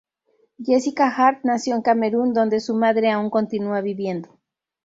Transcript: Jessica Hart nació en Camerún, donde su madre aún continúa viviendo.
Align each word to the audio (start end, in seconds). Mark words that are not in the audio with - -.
Jessica 0.57 1.11
Hart 1.15 1.41
nació 1.43 1.75
en 1.75 1.83
Camerún, 1.83 2.33
donde 2.33 2.59
su 2.59 2.73
madre 2.73 3.11
aún 3.11 3.29
continúa 3.29 3.81
viviendo. 3.81 4.39